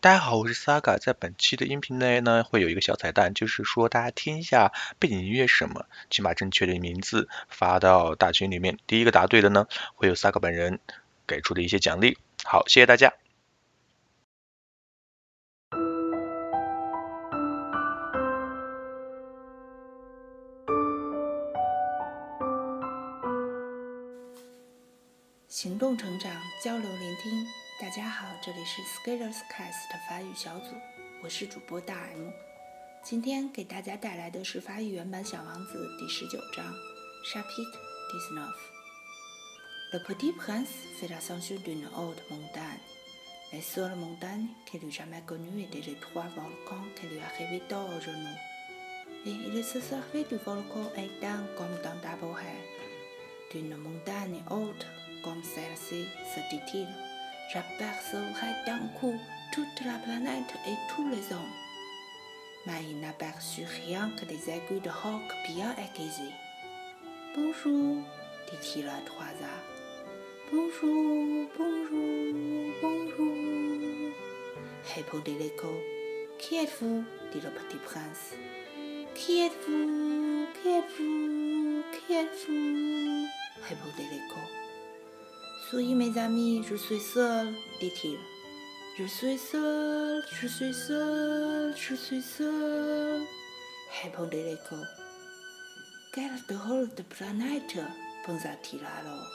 [0.00, 0.96] 大家好，我是 Saga。
[1.00, 8.78] 在本期的音频内呢，会有一个小彩蛋，就是说大家听一下背景音乐什么，请把正确的名字发到大群里面。
[8.86, 9.66] 第一个答对的呢，
[9.96, 10.78] 会有 Saga 本人
[11.26, 12.16] 给出的一些奖励。
[12.44, 13.12] 好，谢谢大家。
[25.48, 26.30] 行动成长，
[26.62, 27.67] 交流聆听。
[27.80, 30.74] 大家好，这里是 Scalers Cast 法语小组，
[31.22, 32.30] 我是主播大 M。
[33.04, 36.74] 今天给大家带来的是法语原版《小王子》第十九章
[37.24, 37.78] Chapitre
[38.10, 38.52] dix-neuf。
[39.92, 40.66] Le petit prince
[40.98, 42.80] fait l'ascension d'une haute montagne.
[43.52, 48.00] Les seules montagnes qu'il n'eût jamais connues étaient les trois volcans qui lui arrivaient aux
[48.00, 48.38] genoux.
[49.24, 52.58] Et il se servait du volcan éteint comme d'un tabouret.
[53.52, 54.84] D'une montagne haute
[55.22, 56.88] comme celle-ci, se dit-il.
[57.50, 59.18] J'apercevrai d'un coup
[59.52, 61.56] toute la planète et tous les hommes.
[62.66, 66.34] Mais il n'aperçut rien que des aiguilles de roc bien aiguisées.
[67.34, 68.04] Bonjour,
[68.50, 69.78] dit-il à trois arbres.
[70.52, 74.12] Bonjour, bonjour, bonjour.
[74.94, 75.72] Répondit l'écho.
[76.38, 77.02] Qui êtes-vous?
[77.32, 78.34] dit le petit prince.
[79.14, 80.46] Qui êtes-vous?
[80.60, 81.82] Qui êtes-vous?
[81.92, 83.26] Qui êtes-vous?
[83.66, 84.67] Répondit l'écho.
[85.70, 88.16] Soyez mes amis, je suis seul, dit-il.
[88.98, 93.20] Je suis seul, je suis seul, je suis seul,
[94.02, 94.76] répondit l'écho.
[96.14, 97.76] Quelle drôle de planète,
[98.24, 99.30] pensa-t-il alors.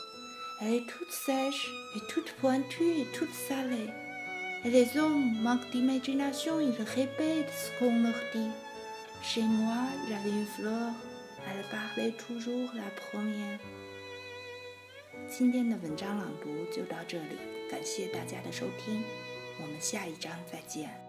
[0.62, 3.92] Elle est toute sèche et toute pointue et toute salée.
[4.66, 8.50] Et les hommes manquent d'imagination, ils répètent ce qu'on leur dit.
[9.22, 10.94] Chez moi, j'avais une fleur,
[11.47, 13.59] elle parlait toujours la première.
[15.36, 17.36] 今天的文章朗读就到这里，
[17.67, 19.03] 感谢大家的收听，
[19.59, 21.03] 我们下一章再见。